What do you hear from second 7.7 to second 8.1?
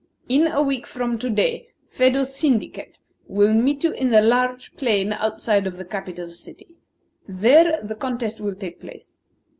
the